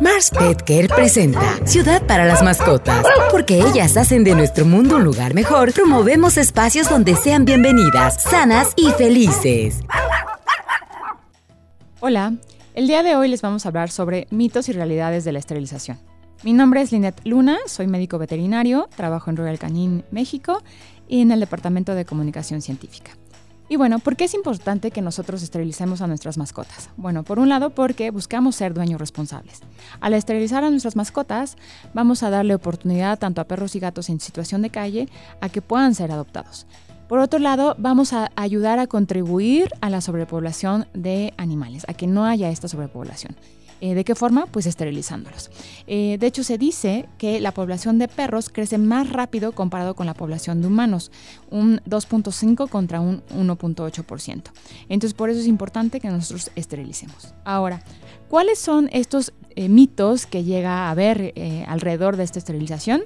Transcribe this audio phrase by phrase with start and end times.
[0.00, 3.04] Mars Pet Care presenta Ciudad para las mascotas.
[3.30, 8.72] Porque ellas hacen de nuestro mundo un lugar mejor, promovemos espacios donde sean bienvenidas, sanas
[8.76, 9.80] y felices.
[12.00, 12.34] Hola,
[12.74, 15.98] el día de hoy les vamos a hablar sobre mitos y realidades de la esterilización.
[16.42, 20.62] Mi nombre es Linet Luna, soy médico veterinario, trabajo en Royal Canin, México
[21.08, 23.12] y en el Departamento de Comunicación Científica.
[23.68, 26.90] Y bueno, ¿por qué es importante que nosotros esterilicemos a nuestras mascotas?
[26.96, 29.60] Bueno, por un lado porque buscamos ser dueños responsables.
[30.00, 31.56] Al esterilizar a nuestras mascotas,
[31.92, 35.08] vamos a darle oportunidad tanto a perros y gatos en situación de calle
[35.40, 36.66] a que puedan ser adoptados.
[37.08, 42.06] Por otro lado, vamos a ayudar a contribuir a la sobrepoblación de animales, a que
[42.06, 43.36] no haya esta sobrepoblación.
[43.80, 44.46] Eh, ¿De qué forma?
[44.46, 45.50] Pues esterilizándolos.
[45.86, 50.06] Eh, de hecho, se dice que la población de perros crece más rápido comparado con
[50.06, 51.10] la población de humanos,
[51.50, 54.42] un 2.5 contra un 1.8%.
[54.88, 57.34] Entonces, por eso es importante que nosotros esterilicemos.
[57.44, 57.82] Ahora,
[58.28, 61.34] ¿cuáles son estos eh, mitos que llega a haber
[61.68, 63.04] alrededor de esta esterilización?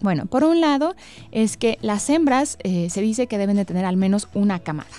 [0.00, 0.96] Bueno, por un lado
[1.30, 4.90] es que las hembras se dice que deben de tener al menos una camada,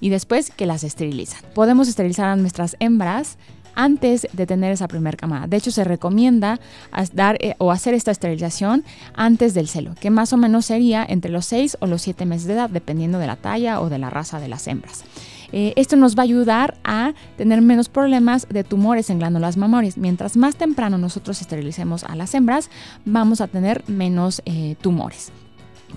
[0.00, 1.40] Y después que las esterilizan.
[1.54, 3.38] Podemos esterilizar a nuestras hembras
[3.74, 5.46] antes de tener esa primera camada.
[5.46, 6.60] De hecho, se recomienda
[7.12, 11.30] dar eh, o hacer esta esterilización antes del celo, que más o menos sería entre
[11.30, 14.10] los 6 o los 7 meses de edad, dependiendo de la talla o de la
[14.10, 15.04] raza de las hembras.
[15.52, 19.96] Eh, esto nos va a ayudar a tener menos problemas de tumores en glándulas mamarias.
[19.96, 22.70] Mientras más temprano nosotros esterilicemos a las hembras,
[23.04, 25.30] vamos a tener menos eh, tumores.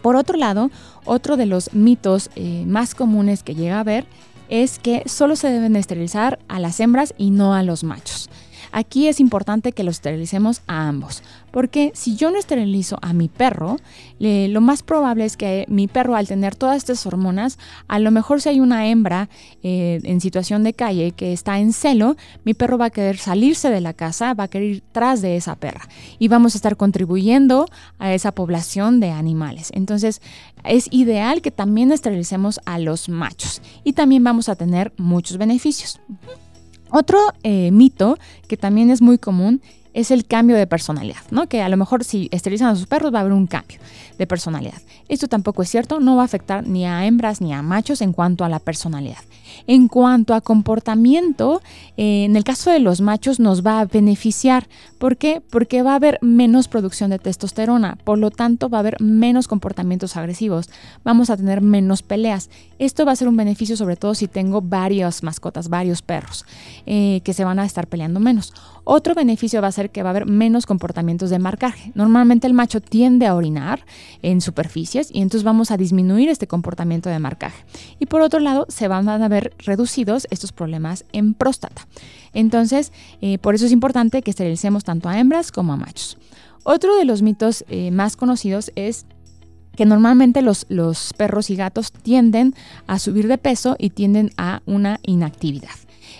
[0.03, 0.69] Por otro lado,
[1.05, 2.29] otro de los mitos
[2.67, 4.05] más comunes que llega a haber
[4.49, 8.29] es que solo se deben esterilizar a las hembras y no a los machos.
[8.71, 13.29] Aquí es importante que los esterilicemos a ambos, porque si yo no esterilizo a mi
[13.29, 13.77] perro,
[14.19, 18.41] lo más probable es que mi perro al tener todas estas hormonas, a lo mejor
[18.41, 19.29] si hay una hembra
[19.63, 23.69] eh, en situación de calle que está en celo, mi perro va a querer salirse
[23.69, 25.87] de la casa, va a querer ir tras de esa perra
[26.19, 27.65] y vamos a estar contribuyendo
[27.99, 29.71] a esa población de animales.
[29.73, 30.21] Entonces
[30.63, 35.99] es ideal que también esterilicemos a los machos y también vamos a tener muchos beneficios.
[36.89, 39.61] Otro eh, mito que también es muy común
[39.97, 41.49] es el cambio de personalidad, ¿no?
[41.49, 43.79] Que a lo mejor si esterilizan a sus perros va a haber un cambio
[44.19, 44.79] de personalidad.
[45.09, 48.13] Esto tampoco es cierto, no va a afectar ni a hembras ni a machos en
[48.13, 49.23] cuanto a la personalidad.
[49.65, 51.61] En cuanto a comportamiento,
[51.97, 54.67] eh, en el caso de los machos nos va a beneficiar.
[54.99, 55.41] ¿Por qué?
[55.49, 59.47] Porque va a haber menos producción de testosterona, por lo tanto va a haber menos
[59.47, 60.69] comportamientos agresivos,
[61.03, 62.49] vamos a tener menos peleas.
[62.77, 66.45] Esto va a ser un beneficio sobre todo si tengo varias mascotas, varios perros,
[66.85, 68.53] eh, que se van a estar peleando menos.
[68.83, 71.91] Otro beneficio va a ser que va a haber menos comportamientos de marcaje.
[71.95, 73.85] Normalmente el macho tiende a orinar
[74.21, 77.63] en superficies y entonces vamos a disminuir este comportamiento de marcaje.
[77.99, 81.87] Y por otro lado, se van a ver reducidos estos problemas en próstata.
[82.33, 86.17] Entonces, eh, por eso es importante que esterilicemos tanto a hembras como a machos.
[86.63, 89.05] Otro de los mitos eh, más conocidos es
[89.77, 92.55] que normalmente los, los perros y gatos tienden
[92.87, 95.69] a subir de peso y tienden a una inactividad.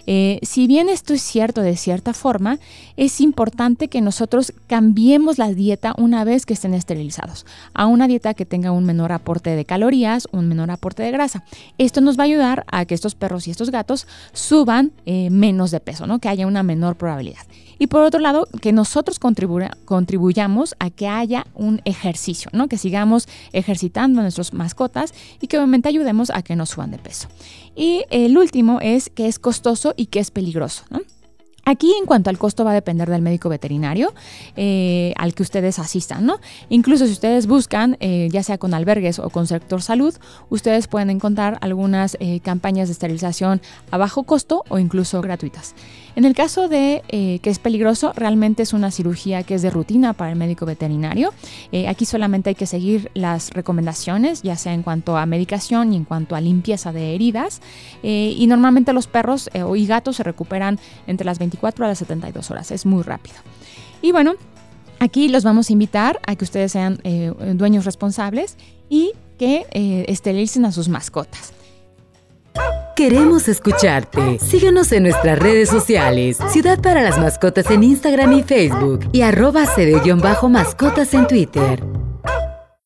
[0.07, 2.59] Eh, si bien esto es cierto de cierta forma,
[2.95, 8.33] es importante que nosotros cambiemos la dieta una vez que estén esterilizados a una dieta
[8.33, 11.43] que tenga un menor aporte de calorías, un menor aporte de grasa.
[11.77, 15.71] Esto nos va a ayudar a que estos perros y estos gatos suban eh, menos
[15.71, 16.19] de peso, ¿no?
[16.19, 17.43] que haya una menor probabilidad.
[17.79, 22.67] Y por otro lado, que nosotros contribuyamos a que haya un ejercicio, ¿no?
[22.67, 26.97] que sigamos ejercitando a nuestras mascotas y que obviamente ayudemos a que no suban de
[26.97, 27.27] peso.
[27.75, 30.85] Y el último es que es costoso y que es peligroso.
[31.67, 34.13] Aquí en cuanto al costo va a depender del médico veterinario
[34.55, 36.39] eh, al que ustedes asistan, ¿no?
[36.69, 40.15] Incluso si ustedes buscan, eh, ya sea con albergues o con sector salud,
[40.49, 43.61] ustedes pueden encontrar algunas eh, campañas de esterilización
[43.91, 45.75] a bajo costo o incluso gratuitas.
[46.15, 50.13] En el caso de que es peligroso, realmente es una cirugía que es de rutina
[50.13, 51.31] para el médico veterinario.
[51.87, 56.05] aquí solamente hay que seguir las recomendaciones, ya sea en cuanto a medicación y en
[56.05, 57.61] cuanto a limpieza de heridas.
[58.01, 62.51] y normalmente los perros y gatos se recuperan entre las 24 4 a las 72
[62.51, 62.71] horas.
[62.71, 63.35] Es muy rápido.
[64.01, 64.35] Y bueno,
[64.99, 68.57] aquí los vamos a invitar a que ustedes sean eh, dueños responsables
[68.89, 71.53] y que eh, esterilicen a sus mascotas.
[72.95, 74.39] Queremos escucharte.
[74.39, 76.39] Síguenos en nuestras redes sociales.
[76.49, 79.07] Ciudad para las Mascotas en Instagram y Facebook.
[79.11, 81.83] Y arroba cd-mascotas en Twitter.